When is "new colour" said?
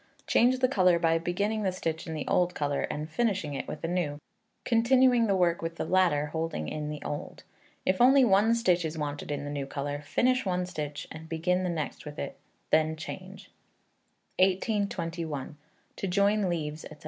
9.51-10.01